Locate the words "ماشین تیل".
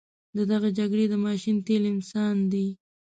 1.25-1.83